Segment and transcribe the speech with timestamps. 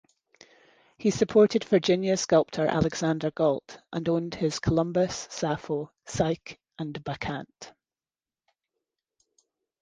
[0.97, 7.71] He supported Virginia sculptor Alexander Galt, and owned his "Columbus", "Sappho", "Psyche", and "Bacchante".